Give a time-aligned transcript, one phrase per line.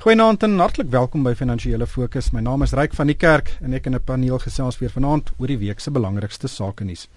[0.00, 2.30] Goeienaand en hartlik welkom by Finansiële Fokus.
[2.32, 5.28] My naam is Ryk van die Kerk en ek en 'n paneel gesels weer vanaand
[5.36, 7.08] oor die week se belangrikste sake nuus.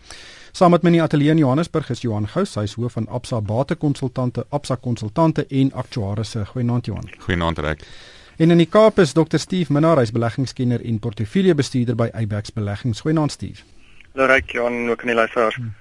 [0.51, 3.07] Saam met my in die ateljee in Johannesburg is Johan Gous, hy is hoof van
[3.07, 6.45] Absa Batekonsultante, Absa Konsultante en Aktuarisse.
[6.45, 7.09] Goeienaand Johan.
[7.19, 7.79] Goeienaand Ryk.
[8.37, 12.99] En in die Kaap is Dr Steve Minnar, hy's beleggingskenner en portefeuljebestuurder by Ibex Beleggings.
[13.01, 13.63] Goeienaand Steve.
[14.13, 15.55] Hallo Ryk, Johan, ook aan die luisteraars.
[15.55, 15.73] Hmm.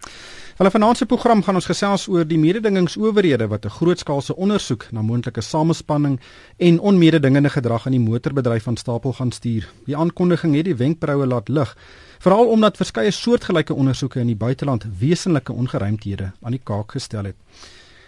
[0.62, 5.02] Hulle vanaand se program gaan ons gesels oor die mededingingsowerhede wat 'n grootskaalse ondersoek na
[5.02, 6.20] moontlike samespanning
[6.56, 9.68] en onmededingende gedrag aan die motorbedryf van stapel gaan stuur.
[9.86, 11.76] Die aankondiging het die wenkbroue laat lig,
[12.18, 17.36] veral omdat verskeie soortgelyke ondersoeke in die buiteland wesenlike ongeruimthede aan die kaak gestel het.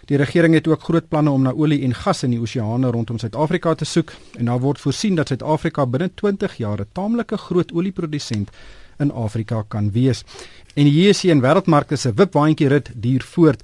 [0.05, 3.17] Die regering het ook groot planne om na olie en gas in die oseane rondom
[3.17, 7.73] Suid-Afrika te soek en daar word voorsien dat Suid-Afrika binne 20 jaar 'n taamlike groot
[7.73, 8.49] olieprodusent
[8.99, 10.23] in Afrika kan wees.
[10.75, 13.63] En die JSE en wêreldmarkte se wipwaandjie rit duur voort,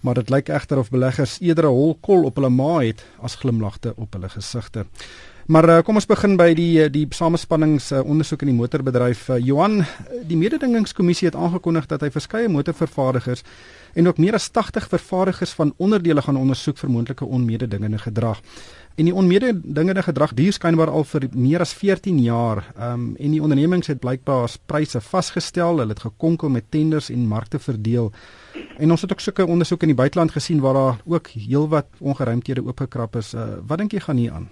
[0.00, 3.34] maar dit lyk egter of beleggers eerder 'n hol kol op hulle maag het as
[3.34, 4.86] glimlagte op hulle gesigte.
[5.46, 9.28] Maar uh, kom ons begin by die eh, die samespannings uh, ondersoek in die motorbedryf.
[9.30, 9.84] Uh, Johan,
[10.26, 13.44] die mededingingskommissie het aangekondig dat hy verskeie motorvervaardigers
[13.94, 18.42] en ook meer as 80 vervaardigers van onderdele gaan ondersoek vir moontlike onmededingende gedrag.
[18.98, 22.64] En die onmededingende gedrag duur skynbaar al vir meer as 14 jaar.
[22.74, 27.22] Ehm um, en die ondernemings het blykbaar pryse vasgestel, hulle het gekonkel met tenders en
[27.30, 28.10] markte verdeel.
[28.82, 32.66] En ons het ook sulke ondersoeke in die buiteland gesien waar daar ook heelwat ongeruimthede
[32.66, 33.34] oopgekrap is.
[33.34, 34.50] Uh, wat dink jy gaan hier aan?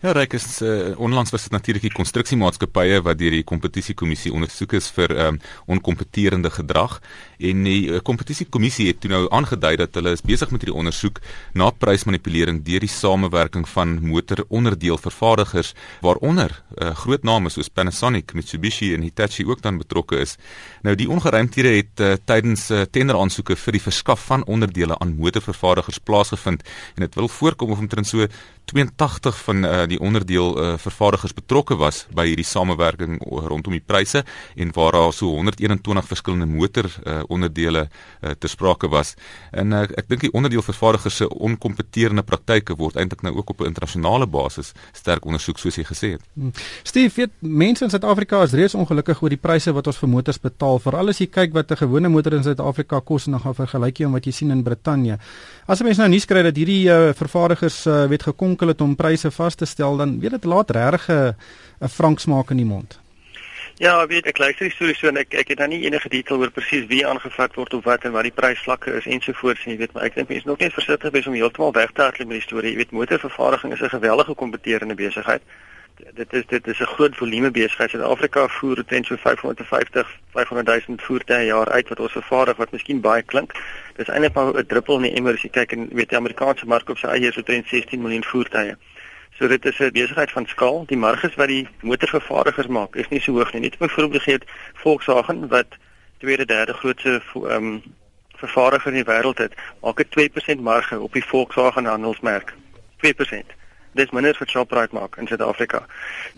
[0.00, 4.72] Ja, Ryk is uh, onlangs was dit natuurlik die konstruksiemaatskappye wat deur die kompetisiekommissie ondersoek
[4.78, 6.98] is vir um, onkompeterende gedrag
[7.36, 11.20] en die uh, kompetisiekommissie het toe nou aangedui dat hulle is besig met hierdie ondersoek
[11.52, 15.74] na prysmanipulering deur die samewerking van motoronderdeelvervaardigers
[16.04, 20.36] waaronder uh, groot name soos Panasonic, Mitsubishi en Hitachi ook dan betrokke is.
[20.86, 26.00] Nou die ongeruimthede het uh, tydens uh, tenderaansoeke vir die verskaf van onderdele aan motorvervaardigers
[26.04, 26.64] plaasgevind
[26.96, 28.26] en dit wil voorkom of omtrent so
[28.70, 33.18] 82 van uh, die onderdeel uh, vervaardigers betrokke was by hierdie samewerking
[33.50, 34.22] rondom die pryse
[34.56, 39.14] en waar daar so 121 verskillende motor uh, onderdele uh, ter sprake was.
[39.50, 43.72] En uh, ek dink die onderdeelvervaardigers se onkompeterende praktyke word eintlik nou ook op 'n
[43.72, 46.22] internasionale basis sterk ondersoek soos jy gesê het.
[46.34, 46.52] Hmm.
[46.82, 50.38] Steve, weet mense in Suid-Afrika is reeds ongelukkig oor die pryse wat ons vir motors
[50.38, 53.54] betaal, veral as jy kyk wat 'n gewone motor in Suid-Afrika kos en dan gaan
[53.54, 55.18] vergelyk jy met wat jy sien in Brittanje.
[55.70, 59.30] As mense nou nuus kry dat hierdie uh, vervaardigers uh, weet gekonkel het om pryse
[59.40, 63.00] vas te stel, dan weet dit laat regtig 'n frank smaak in die mond.
[63.80, 66.42] Ja, weet ek luister die storie so en ek ek het nou nie enige detail
[66.42, 69.94] oor presies wie aangevat word of wat en wat die prysvlakke is ensovoorts nie, weet
[69.96, 72.44] maar ek dink mense nog net versigtig wees om heeltemal weg te hardloop met die
[72.44, 72.74] storie.
[72.74, 75.40] Jy weet motorvervaardiging is 'n geweldige kompeterende besigheid.
[76.14, 77.90] Dit is dit is 'n groot volume besigheid.
[77.90, 82.72] Suid-Afrika voer teen so 550 500 000 voertuie per jaar uit wat ons vervaardig wat
[82.72, 83.52] miskien baie klink.
[83.96, 86.66] Dis eintlik maar 'n druppel in die emmer as jy kyk en weet die Amerikaanse
[86.66, 88.76] mark op sy eie is teen 16 miljoen voertuie.
[89.40, 90.84] So dit is 'n besigheid van skaal.
[90.86, 93.60] Die marges wat die motorvervaardigers maak is nie so hoog nie.
[93.60, 94.38] Net byvoorbeeld gee
[94.74, 95.66] Volkswagen wat
[96.18, 97.82] tweede derde grootste ehm um,
[98.34, 102.54] vervaardiger in die wêreld het, maak 'n 2% marge op die Volkswagen handelsmerk.
[102.96, 103.46] 2%
[103.92, 105.86] dis minder vir Shoprite maak in Suid-Afrika.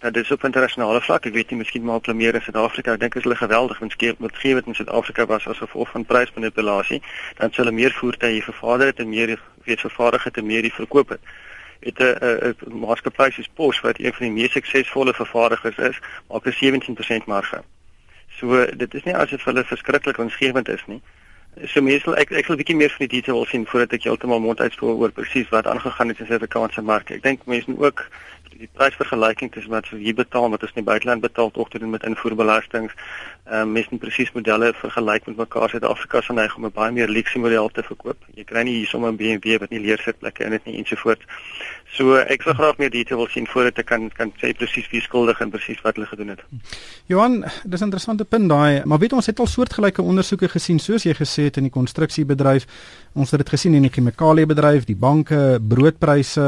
[0.01, 1.27] Nou dis op internasionale vlak.
[1.27, 2.93] Ek weet nie miskien maar op meer in Suid-Afrika.
[2.93, 5.91] Ek dink is hulle geweldig want skep met gee wat in Suid-Afrika was as gevolg
[5.91, 7.03] van prysmanipulasie,
[7.37, 10.75] dan sou hulle meer voertuie vervaardig het en meer weet vervaardig het en meer die
[10.75, 11.21] verkoop het.
[11.83, 15.99] Het 'n 'n maatskappy soos Porsche wat een van die mees suksesvolle vervaardigers is,
[16.29, 17.63] maak 'n 17% marge.
[18.39, 21.03] So dit is nie asof hulle verskriklik winsgewend is nie.
[21.65, 24.41] So meestal ek ek wil 'n bietjie meer van die detail sien voordat ek heeltemal
[24.41, 27.11] mond uitspoor oor presies wat aangegaan het in die Suid-Afrikaanse mark.
[27.11, 28.09] Ek dink mense moet ook
[28.59, 31.91] die prysvergelyking tussen wat jy betaal wat ons in die buiteland betaal tog te doen
[31.91, 32.93] met invoerbelastings.
[33.45, 35.71] Ehm um, mense moet presies modelle vergelyk met mekaar.
[35.71, 38.19] Suid-Afrika se neig om 'n baie meer luxe model te verkoop.
[38.35, 41.25] Jy kry nie hier sommer 'n BMW wat nie leersitplekke in het nie ensovoorts.
[41.93, 45.01] So ek sou graag meer detail wil sien voordat ek kan kan sê presies wie
[45.01, 46.41] skuldig en presies wat hulle gedoen het.
[47.07, 51.03] Johan, dis 'n interessante punt daai, maar weet ons het al soortgelyke ondersoeke gesien soos
[51.03, 52.67] jy gesê het in die konstruksiebedryf.
[53.13, 56.45] Ons het dit gesien in die chemikaliebedryf, die banke, broodpryse.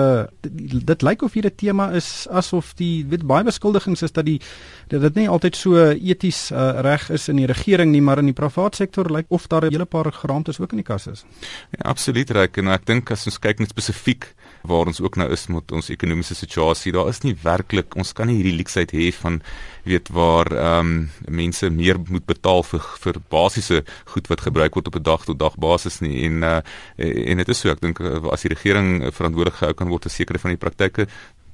[0.47, 4.25] Dit, dit lyk of hier 'n tema is asof die weet baie beskuldigings is dat
[4.25, 4.41] die
[4.89, 8.27] dat dit nie altyd so eties uh, reg is in die regering nie, maar in
[8.27, 11.25] die private sektor lyk of daar 'n hele paar geraamtes ook in die kas is.
[11.71, 14.35] Ja, absoluut reg en ek dink as ons kyk net spesifiek
[14.65, 18.29] waar ons ook nou is met ons ekonomiese situasie, daar is nie werklik ons kan
[18.31, 19.41] nie hierdie leksheid hê van
[19.85, 23.83] weet waar ehm um, mense meer moet betaal vir vir basiese
[24.15, 26.25] goed wat gebruik word op 'n dag tot dag basis nie.
[26.25, 26.61] En uh,
[26.97, 27.71] en dit is so.
[27.71, 31.09] Ek dink as die regering verantwoordelik gehou kan word vir sekere van die praktyke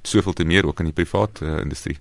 [0.07, 1.97] soveel te meer ook in die privaat uh, industrie.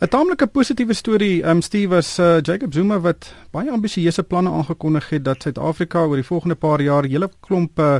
[0.00, 5.08] 'n Taamlike positiewe storie, um Steve was uh, Jacob Zuma wat baie ambisieuse planne aangekondig
[5.08, 7.96] het dat Suid-Afrika oor die volgende paar jaar hele klomp uh,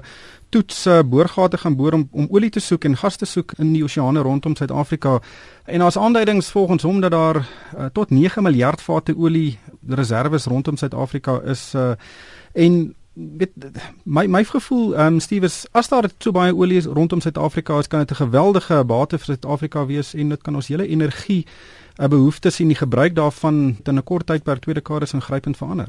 [0.49, 3.73] toets uh, boorgate gaan boor om om olie te soek en gas te soek in
[3.73, 5.21] die oseane rondom Suid-Afrika.
[5.65, 10.77] En daar's aanduidings volgens hom dat daar uh, tot 9 miljard vate olie reserve rondom
[10.77, 11.93] Suid-Afrika is uh,
[12.53, 13.51] en weet
[14.05, 17.79] my my gevoel ehm um, Steve is as daar so baie olie is rondom Suid-Afrika
[17.79, 21.47] is kan dit 'n geweldige bate vir Suid-Afrika wees en dit kan ons hele energie
[21.99, 25.57] 'n uh, behoeftes en die gebruik daarvan in 'n kort tyd per twee dekades ingrypend
[25.57, 25.89] verander.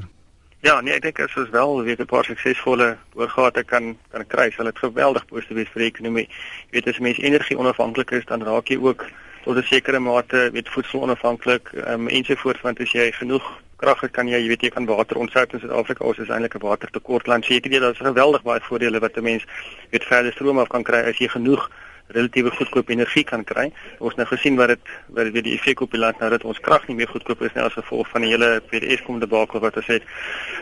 [0.60, 4.50] Ja, nee, ek dink as ons wel weet 'n paar suksesvolle oorgate kan kan kry,
[4.50, 6.28] sal dit geweldig positief wees vir die ekonomie.
[6.70, 9.04] Jy weet as mense energie onafhanklik is, dan raak jy ook
[9.44, 13.44] tot 'n sekere mate weet voedsel onafhanklik ehm um, ensovoorts want as jy genoeg
[13.84, 16.04] krag het kan jy jy weet jy kan water ontsou in Suid-Afrika.
[16.08, 19.22] Ons is eintlik 'n watertekort land so ek weet daar's geweldig baie voordele wat 'n
[19.30, 19.44] mens
[19.90, 21.68] weet verder stroom af kan kry as jy genoeg
[22.12, 23.70] relatiewe goedkoop energie kan kry.
[23.98, 26.60] Ons nou gesien wat dit wat dit die effek op die land nou dat ons
[26.60, 29.78] krag nie meer goedkoop is nie as gevolg van die hele PDS kom debakel wat
[29.80, 30.04] ons het.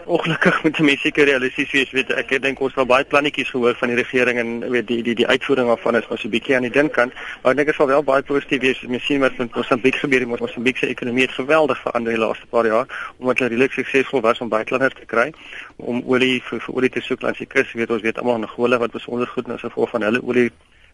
[0.06, 3.90] Ongelukkig moet mense seker realisties wees, weet ek dink ons het baie plannetjies gehoor van
[3.90, 6.68] die regering en weet die die die uitvoering daarvan is maar so 'n bietjie aan
[6.68, 7.12] die dink kant,
[7.42, 10.20] maar ek dink dit sal wel baie positief wees mens sien wat met Mosambiek gebeur
[10.20, 10.40] het.
[10.40, 12.86] Mosambiek se ekonomie het geweldig verander die laaste paar jaar
[13.18, 15.32] omdat hulle redelik suksesvol was om buitelanders te kry
[15.76, 17.72] om olie vir, vir olie te soek langs die kus.
[17.72, 20.50] Weet ons weet almal in Angola wat besonder goed is as gevolg van hulle olie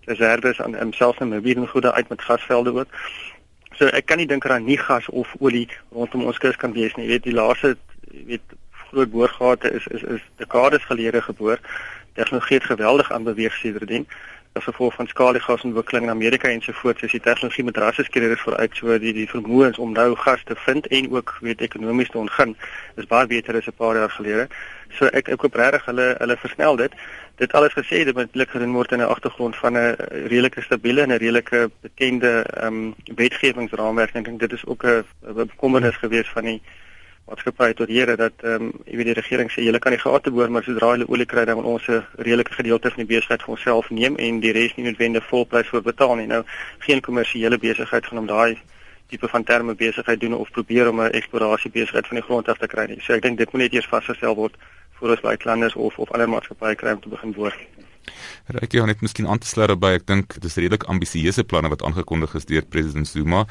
[0.08, 2.88] reserves aan homself en mobiele goede uit met gasvelde ook.
[3.78, 6.94] So ek kan nie dink dat nie gas of olie rondom ons kus kan wees
[6.96, 7.06] nie.
[7.06, 7.76] Jy weet die laaste
[8.30, 8.56] weet
[8.88, 11.60] groot boorgate is is is dekades gelede geboor.
[12.18, 14.08] Tegnologie het geweldig aan beweeg sedertdien
[14.58, 17.00] as gevolg van skaliegasontwikkeling in Amerika en so voort.
[17.00, 20.56] Dis die tegnologie met drastiese skeerders vooruit so die die vermoëns om nou gas te
[20.64, 22.56] vind en ook weet ekonomies te ontgin
[22.96, 24.48] is baie beter as 'n paar jaar gelede.
[24.96, 26.92] So ek ek hoop regtig hulle hulle versnel dit.
[27.36, 29.96] Dit alles gesê dit moet blik gedoen word in 'n agtergrond van 'n
[30.32, 35.04] redelike stabiele en 'n redelike bekende ehm um, wetgewingsraamwerk ek dink dit is ook 'n
[35.34, 36.60] bekommernis gewees van die
[37.28, 40.30] maatskappy tot here dat ehm um, jy weet die regering sê julle kan nie gate
[40.30, 43.54] boor maar sodra hulle olie kry dan ons 'n redelike gedeelte van die besigheid vir
[43.56, 46.26] onsself neem en die res nie noodwendig volprys voor betaal nie.
[46.26, 46.42] Nou
[46.78, 48.58] geen kommersiële besigheid gaan om daai
[49.08, 52.58] tipe van terme besigheid doen of probeer om 'n eksplorasie besigheid van die grond af
[52.58, 54.54] te kry nie so ek dink dit moet net eers vasgestel word
[54.98, 57.54] voor ons buitelanders of of ander maatskappye kry om te begin boor.
[58.58, 61.82] Ryk jy net miskien aan te sluit by ek dink dis redelik ambisieuse planne wat
[61.82, 63.44] aangekondig is deur president Zuma.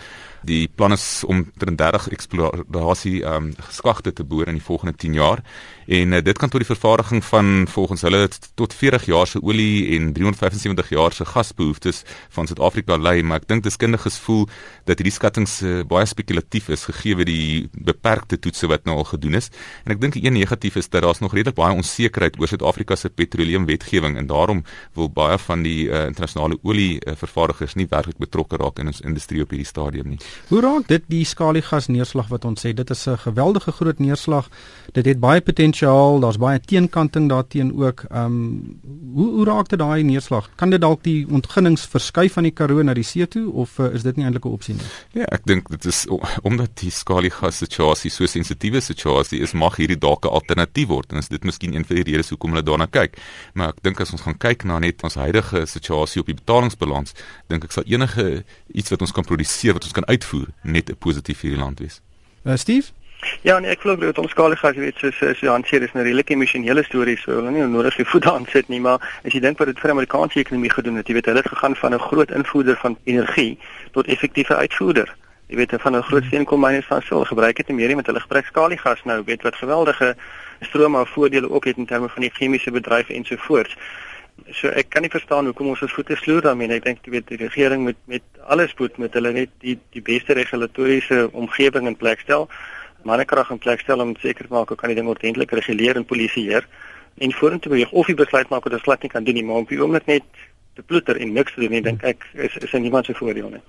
[0.48, 5.13] Die plan is om 30 eksplorasie ehm um, skagte te boor in die volgende 10
[5.18, 5.44] jaar
[5.88, 8.27] en uh, dit kan tot die vervaardiging van volgens hulle
[8.59, 12.04] tot 40 jaar se olie en 375 jaar se gasbehoeftes
[12.36, 14.45] van Suid-Afrika lei, maar ek dink deskundiges voel
[14.88, 19.39] dat hierdie skattings uh, baie spekulatief is gegee die beperkte toetse wat nou al gedoen
[19.39, 19.50] is.
[19.86, 23.09] En ek dink een negatief is dat daar's nog redelik baie onsekerheid oor Suid-Afrika se
[23.09, 24.64] petroleumwetgewing en daarom
[24.94, 29.02] wil baie van die uh, internasionale olie uh, vervaardigers nie werklik betrokke raak in ons
[29.02, 30.20] industrie op hierdie stadium nie.
[30.50, 34.50] Hoe raak dit die skaliegas neerslag wat ons sê dit is 'n geweldige groot neerslag.
[34.94, 38.06] Dit het baie potensiaal, daar's baie teenkanting daarteenoor ook.
[38.10, 38.80] Ehm um,
[39.14, 40.50] hoe hoe raak dit daai neerslag?
[40.56, 43.94] Kan dit dalk die ontginnings verskuif van die Karoo na die see toe of uh,
[43.94, 44.84] is dit nie eintlik 'n opsie nie?
[45.12, 46.06] Ja, ek dink dit is
[46.44, 51.18] omdat die skaliegas situasie so sensitiewe situasie is, mag hierdie dalk 'n alternatief word en
[51.18, 53.18] is dit miskien een van die redes hoekom hulle daarna kyk.
[53.54, 57.13] Maar ek dink as ons gaan kyk na net ons huidige situasie op die betalingsbalans,
[57.48, 58.44] dink ek sal enige
[58.74, 61.80] iets wat ons kan produseer wat ons kan uitvoer net 'n positief vir die land
[61.80, 62.01] wees.
[62.45, 62.94] Uh, Steve
[63.42, 66.06] Ja, nee, ek glo dat ons skalige jy weet so so so hanteer is 'n
[66.06, 69.39] redelike emosionele storie so hulle nie nodig die voet aan sit nie, maar as jy
[69.39, 71.94] dink wat dit vir die Amerikaanse ekonomie gedoen het, jy weet hulle het gegaan van
[71.94, 73.57] 'n groot invoerder van energie
[73.92, 75.16] tot effektiewe uitvoerder.
[75.47, 79.04] Jy weet van 'n groot steenkoolmyners van sul gebruik het meer met hulle gebruik skaliegas
[79.04, 80.16] nou, weet wat geweldige
[80.62, 83.26] strome of voordele ook het in terme van die chemiese bedryf en
[84.54, 86.72] so ek kan nie verstaan hoekom ons ons voete sloer daarmee.
[86.72, 90.02] Ek dink jy weet die regering moet met alles moet met hulle net die die
[90.02, 92.50] beste regulatoriese omgewing in plek stel
[93.08, 96.06] mannekrag in plek stel om seker te maak hoe kan die ding ordentlik reguleer en
[96.06, 96.68] polisieer
[97.24, 99.64] en vorentoe beweeg of die besluit maak dat dit glad nie kan doen nie maar
[99.64, 100.28] om die oomblik net
[100.78, 103.50] te ploeter en niks te doen nie dink ek is is in niemand se voordeel
[103.58, 103.64] nie.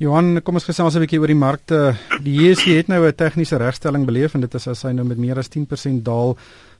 [0.00, 1.94] Johan, kom ons gesels 'n bietjie oor die markte.
[2.24, 5.18] Die JSE het nou 'n tegniese regstelling beleef en dit is as hy nou met
[5.18, 6.38] meer as 10% daal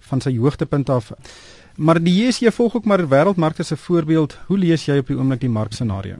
[0.08, 1.12] van sy hoogtepunt af.
[1.80, 4.36] Maar die JSE volg ook maar wêreldmarkte se voorbeeld.
[4.46, 6.18] Hoe lees jy op die oomblik die markscenario?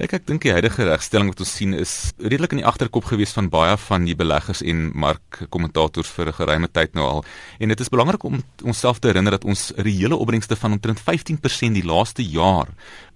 [0.00, 3.34] Ek ek dink die huidige regstelling wat ons sien is redelik in die agterkop gewees
[3.36, 7.24] van baie van die beleggers en markkommentators vir 'n geruime tyd nou al.
[7.60, 11.00] En dit is belangrik om onsself te herinner dat ons 'n reële opbrengste van omtrent
[11.00, 12.68] 15% die laaste jaar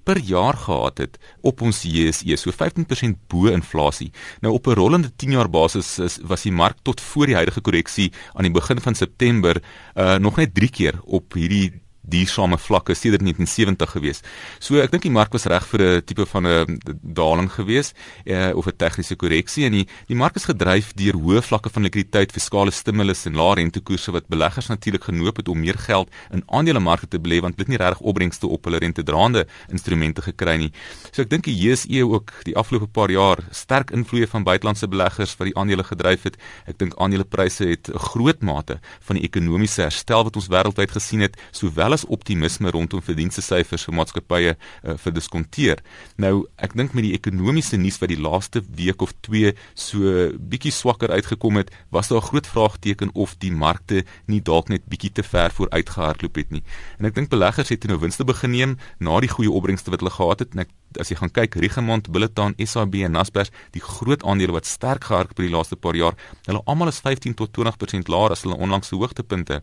[0.05, 4.13] per jaar gehad het op ons JSE, so 15% bo inflasie.
[4.41, 7.61] Nou op 'n rollende 10 jaar basis is, was die mark tot voor die huidige
[7.61, 9.63] korreksie aan die begin van September
[9.95, 11.73] uh nog net 3 keer op hierdie
[12.07, 14.23] duursame vlakke sedert 1970 gewees.
[14.63, 17.93] So ek dink die mark was reg vir 'n tipe van 'n daling gewees
[18.25, 21.83] uh, of 'n tegniese korreksie en die die mark is gedryf deur hoë vlakke van
[21.83, 26.43] likwiditeit, fiskale stimulus en lae rentekoerse wat beleggers natuurlik genoop het om meer geld in
[26.47, 30.73] aandelemarkte te belê want dit nie regtig opbrengste op hulle rentedraande instrumente gekry nie.
[31.13, 35.37] So ek dink die JSE ook die afgelope paar jaar sterk invloede van buitelandse beleggers
[35.37, 36.37] wat die aandele gedryf het.
[36.67, 41.21] Ek dink aandelepryse het 'n groot mate van die ekonomiese herstel wat ons wêreldwyd gesien
[41.21, 45.83] het, sowel as optimisme rondom verdienste syfers vir maatskappye uh, verdiskonteer.
[46.23, 50.75] Nou, ek dink met die ekonomiese nuus wat die laaste week of 2 so bietjie
[50.75, 55.13] swakker uitgekom het, was daar 'n groot vraagteken of die markte nie dalk net bietjie
[55.13, 56.63] te ver vooruitgehardloop het nie.
[56.99, 60.13] En ek dink beleggers het nou winste begin neem na die goeie opbrengste wat hulle
[60.13, 64.25] gehad het en ek as jy gaan kyk Riggemont, Billiton, SAB en Naspers, die groot
[64.25, 68.11] aandele wat sterk gehardloop het die laaste paar jaar, hulle almal is 15 tot 20%
[68.13, 69.61] laer as hulle onlangse hoogtepunte.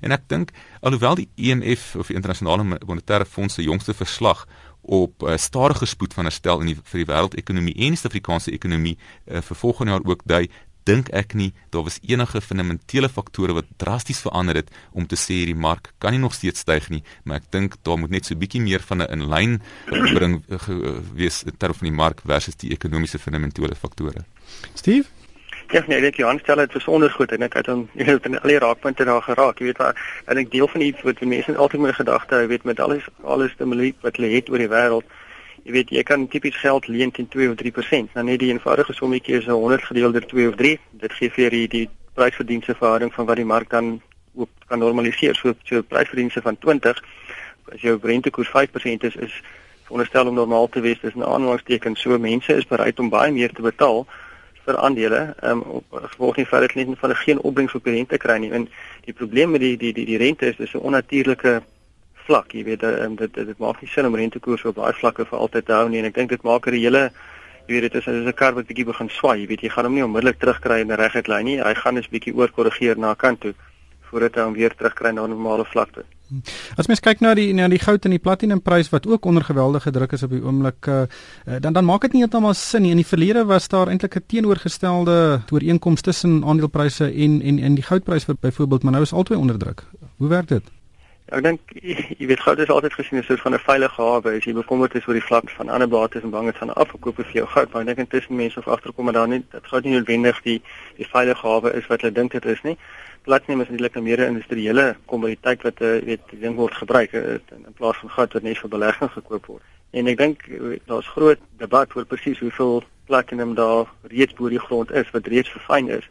[0.00, 4.46] En ek dink alhoewel die IMF of die internasionale monetaire fonds se jongste verslag
[4.82, 8.96] op uh, stadige spoed van herstel in die vir die wêreldekonomie en die Suid-Afrikaanse ekonomie
[8.98, 10.48] uh, vir volgende jaar ook dui,
[10.84, 15.42] dink ek nie daar was enige fundamentele faktore wat drasties verander het om te sê
[15.42, 18.34] hierdie mark kan nie nog steeds styg nie, maar ek dink daar moet net so
[18.34, 20.42] 'n bietjie meer van 'n inlyn bring
[21.14, 24.24] wees in terme van die mark versus die ekonomiese fundamentele faktore.
[24.74, 25.08] Steve
[25.72, 28.26] Ja, nee, ek dink Johan stel dit besonder goed en ek het hom jy weet
[28.28, 29.60] in al die raakpunte daar geraak.
[29.60, 32.66] Jy weet waar en ek deel van die wat mense altyd met gedagte, jy weet
[32.68, 35.16] met alles alles stimule wat hulle het oor die wêreld
[35.62, 38.14] Jy weet jy kan tipies geld leen teen 2 of 3%.
[38.14, 40.78] Nou net die eenvoudige sommetjie is 100 gedeel deur 2 of 3.
[41.04, 44.00] Dit gee vir die die prysverdienste verhouding van wat die mark dan
[44.34, 45.34] ook kan normaliseer.
[45.34, 47.02] So so prysverdienste van 20
[47.72, 49.42] as jou rentekoers 5% is is
[49.84, 51.00] veronderstel om normaal te wees.
[51.00, 52.00] Dis 'n aanhalingstekens.
[52.00, 54.06] So mense is bereid om baie meer te betaal
[54.64, 55.34] vir aandele.
[55.40, 58.50] Ehm um, gevolg nie vir dit net van 'n geen opbrengs op rente kry nie.
[58.50, 58.68] En
[59.04, 61.62] die probleem met die die die die rente is dis 'n onnatuurlike
[62.26, 65.38] vlak, jy weet um, dit dit maak nie sin om rentekoerse op daai vlakke vir
[65.38, 67.10] altyd te hou nie en ek dink dit maak dat die hele
[67.66, 69.84] jy weet dit is as 'n kar wat bietjie begin swaai, jy weet jy gaan
[69.84, 71.60] hom nie onmiddellik terugkry in 'n reguit lyn nie.
[71.62, 73.54] Hy gaan net bietjie oorkorrigeer na 'n kant toe
[74.10, 76.04] voordat hy hom weer terugkry na 'n normale vlakte.
[76.76, 79.90] As mens kyk na die na die goud en die platinumprys wat ook onder geweldige
[79.90, 81.04] druk is op die oomblik, uh,
[81.60, 82.90] dan dan maak dit nie heeltemal sin nie.
[82.90, 87.84] In die verlede was daar eintlik 'n teenoorgestelde ooreenkoms tussen aandelepryse en en en die
[87.84, 89.82] goudprys byvoorbeeld, maar nou is albei onder druk.
[90.16, 90.81] Hoe werk dit?
[91.30, 94.30] Ek dink jy weet goud is altyd gesien as 'n soort van 'n veilige hawe.
[94.36, 97.16] As jy bekommerd is oor die vlak van ander bates en bang is van afgekoop
[97.16, 99.84] vir jou goud, maar ek dink intussen mense of agterkom maar daar nie dit goud
[99.84, 100.62] nie noodwendig die
[100.96, 102.76] die veilige hawe is wat hulle dink dit is nie.
[103.22, 107.40] Platinum is eintlik 'n meer industriële kommoditeit wat jy weet die ding word gebruik in,
[107.66, 109.62] in plaas van goud wat net vir belegging gekoop word.
[109.92, 110.38] En ek dink
[110.86, 115.50] daar's groot debat oor presies hoeveel platinum daar reeds bo die grond is wat reeds
[115.50, 116.08] verfyn is.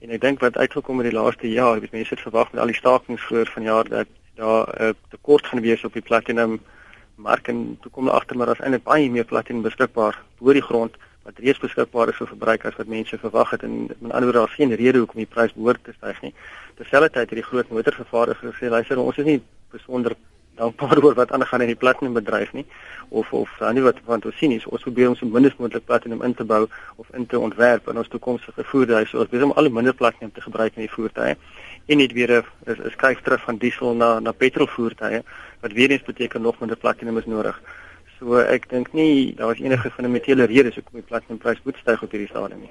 [0.00, 2.70] En ek dink wat uitgekom het die laaste jaar, weet mense het verwag met al
[2.70, 4.06] die stakings voor vanjaar dat
[4.38, 6.60] daar 'n uh, tekort gaan wees op die platinum
[7.14, 10.68] mark en toe kom hulle agter maar daar's eintlik baie meer platinum beskikbaar bo die
[10.70, 10.96] grond
[11.28, 14.58] wat reeds beskikbaar is vir verbruikers wat mense verwag het en met ander woorde daar's
[14.60, 16.32] geen rede hoekom die prys behoort te styg nie.
[16.78, 19.40] Terselfdertyd het die groot motorvervaardigers gesê luister ons is nie
[19.74, 20.16] besonder
[20.56, 22.64] dankbaar oor wat aangaan in die platinum bedryf nie
[23.20, 25.58] of of dan nie wat van toe sien is ons probeer om so min as
[25.60, 26.62] moontlik platinum in te bou
[26.96, 29.04] of in te ontwerp in ons toekomstige voertuie.
[29.06, 31.36] So ons besig om al die minder platinum te gebruik in die voertuie
[31.88, 35.22] en net weer 'n is skuif terug van diesel na na petrolvoertuie
[35.60, 37.60] wat weer eens beteken nog minder platinum is nodig.
[38.18, 42.10] So ek dink nie daar was enige fundamentele redes hoekom die platinumprys moet styg op
[42.10, 42.70] hierdie stadium nie.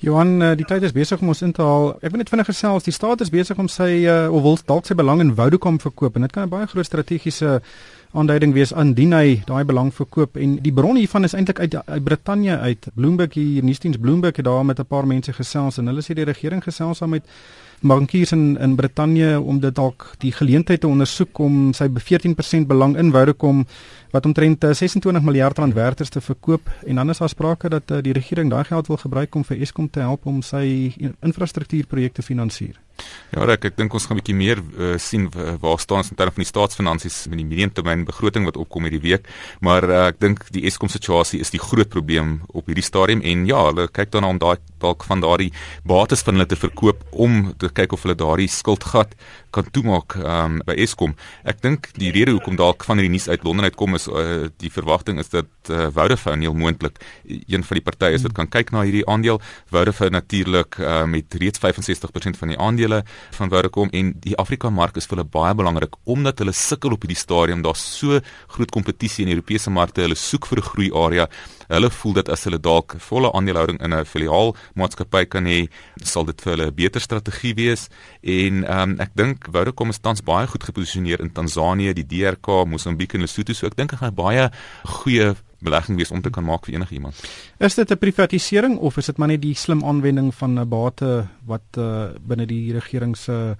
[0.00, 1.90] Johan, uh, die tyd is besig om ons in te haal.
[2.00, 4.86] Ek wil net vinnig gesels, die staat is besig om sy uh, of wil dalk
[4.86, 7.60] sy belang in Vodacom verkoop en dit kan 'n baie groot strategiese
[8.12, 12.04] aanduiding wees indien hy daai belang verkoop en die bron hiervan is eintlik uit, uit
[12.04, 12.88] Brittanje uit.
[12.94, 16.24] Bloomberg hier nuusdiens Bloomberg het daar met 'n paar mense gesels en hulle sê die
[16.24, 17.24] regering gesels saam met
[17.80, 22.96] bankiers in in Brittanje om dit dalk die geleentheid te ondersoek om sy 14% belang
[22.96, 23.66] in Vodacom
[24.10, 27.68] wat omtrent 26 eh, miljard rand werd is te verkoop en dan is daar sprake
[27.68, 30.92] dat uh, die regering daai geld wil gebruik om vir Eskom te help om sy
[31.20, 32.80] infrastruktuurprojekte finansier.
[33.30, 36.16] Ja, ek ek dink ons gaan 'n bietjie meer uh, sien waar staan ons in
[36.16, 39.28] terme van die staatsfinansies met die mediumtermyn begroting wat opkom hierdie week,
[39.60, 43.22] maar uh, ek dink die Eskom situasie is die groot probleem op hierdie stadium.
[43.22, 45.50] En ja, hulle kyk daarna om daai dalk van daardie
[45.84, 49.14] bates van hulle te verkoop om te kyk of hulle daardie skuldgat
[49.54, 51.14] kan toemaak um, by Eskom.
[51.48, 54.70] Ek dink die rede hoekom dalk van hierdie nuus uit Londen uitkom is uh, die
[54.72, 58.72] verwagting is dat uh, Vodafone heel moontlik een van die partye is wat kan kyk
[58.74, 59.40] na hierdie aandeel.
[59.72, 63.02] Vodafone natuurlik uh, met reeds 65% van die aandele
[63.38, 67.06] van Vodacom en die Afrika mark is vir hulle baie belangrik omdat hulle sukkel op
[67.06, 67.64] hierdie stadium.
[67.66, 68.20] Daar's so
[68.54, 70.06] groot kompetisie in Europese markte.
[70.06, 71.28] Hulle soek vir 'n groei area.
[71.70, 75.68] Hulle voel dat as hulle dalk volle aandelehouding in 'n filiaal maatskappy kan hê,
[76.02, 77.88] sal dit vir hulle 'n beter strategie wees
[78.22, 83.14] en um, ek dink Vodacom is tans baie goed geposisioneer in Tansanië, die DRK, Mosambiek
[83.14, 83.54] en Lesotho.
[83.54, 84.50] So ek dink hy gaan baie
[84.84, 87.14] goeie belegging wees om te kan maak vir enige iemand.
[87.58, 91.28] Is dit 'n privatisering of is dit maar net die slim aanwending van 'n bate
[91.46, 93.56] wat uh, binne die regering se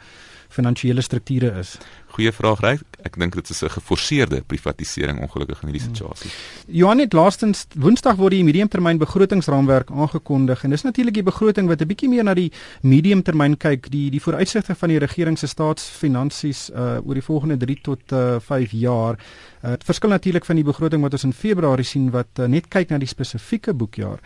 [0.51, 1.79] finansiële strukture is?
[2.11, 2.83] Goeie vraag, reg?
[3.07, 5.95] Ek dink dit is 'n geforseerde privatisering ongelukkig in hierdie hmm.
[5.95, 6.31] situasie.
[6.67, 11.81] Johan het laastens Woensdag word die mediumtermyn begrotingsraamwerk aangekondig en dis natuurlik die begroting wat
[11.81, 12.53] 'n bietjie meer na die
[12.83, 17.79] mediumtermyn kyk, die die vooruitsigte van die regering se staatsfinansies uh oor die volgende 3
[17.83, 19.19] tot uh 5 jaar.
[19.63, 22.69] Uh, dit verskil natuurlik van die begroting wat ons in Februarie sien wat uh, net
[22.69, 24.19] kyk na die spesifieke boekjaar.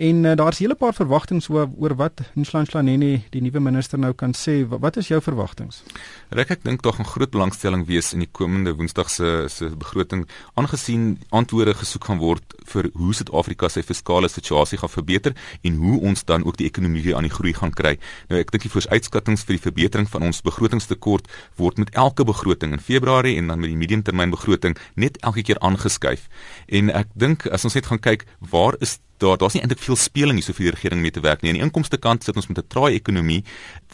[0.00, 2.82] En uh, daar's 'n hele paar verwagtinge oor, oor wat Nhlanhla
[3.30, 4.68] die nuwe minister nou kan sê.
[4.68, 5.76] Wat, wat is jou verwagtinge?
[6.28, 10.26] Rek ek dink tog 'n groot belangstelling wees in die komende Woensdag se se begroting
[10.54, 16.00] aangesien antwoorde gesoek gaan word vir hoe Suid-Afrika sy fiskale situasie gaan verbeter en hoe
[16.00, 17.98] ons dan ook die ekonomie aan die groei gaan kry.
[18.28, 22.72] Nou ek dink die vooruitskattinge vir die verbetering van ons begrotingstekort word met elke begroting
[22.72, 26.28] in Februarie en dan met die mediumtermynbegroting net elke keer aangeskuif.
[26.68, 29.96] En ek dink as ons net gaan kyk, waar is daar daar's nie eintlik veel
[29.96, 31.52] speling hier so vir die regering mee te werk nie.
[31.52, 33.44] Aan die inkomste kant sit ons met 'n traai ekonomie.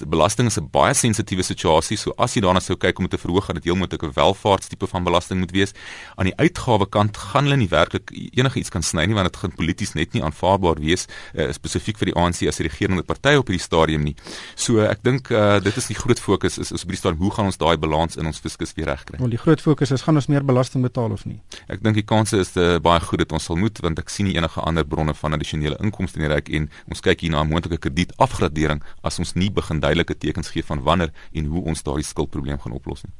[0.06, 1.96] Belasting is 'n baie sensitiewe situasie.
[1.96, 4.12] So as jy daarna sou kyk om dit te verhoog, gaan dit heel moontlik 'n
[4.12, 5.72] welvaartstipe van belasting moet wees.
[6.16, 9.36] Aan die uitgawe kant gaan hulle nie werklik enige iets kan sny nie want dit
[9.36, 13.36] gaan polities net nie aanvaarbaar wees uh, spesifiek vir die ANC as die regerende party
[13.36, 14.14] op hierdie stadium nie.
[14.54, 17.32] So ek dink uh, dit is die groot fokus is, is op die stadium hoe
[17.34, 19.18] gaan ons daai balans in ons fiskus weer regkry?
[19.18, 21.40] Want die groot fokus is gaan ons meer belasting betaal of nie?
[21.68, 24.28] Ek dink die kanse is uh, baie goed dat ons sal moet want ek sien
[24.28, 27.44] nie enige ander bronne van addisionele inkomste in die ryk en ons kyk hier na
[27.44, 31.82] 'n moontlike kredietafgradering as ons nie begin duidelike tekens gee van wanneer en hoe ons
[31.82, 33.12] daardie skuldprobleem gaan oplos nie.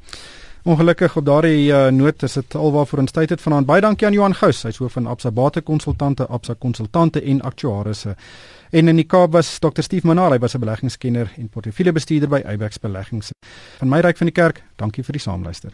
[0.66, 3.66] Ongelukkig op daardie uh, noot is dit alwaarvoor ons tyd het vanaand.
[3.66, 8.16] Baie dankie aan Johan Gous, hy's hoof van Absa Bate Konsultante, Absa Konsultante en Aktuarisse.
[8.70, 9.82] En in die Kaap was Dr.
[9.86, 13.30] Steve Manal, hy was 'n beleggingskenner en portefeuljebestuurder by Ibex Beleggings.
[13.78, 15.72] Van my ryk van die kerk, dankie vir die saamluister.